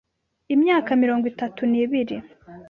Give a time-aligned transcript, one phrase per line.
[0.53, 2.17] imyaka mirongo itatu nibiri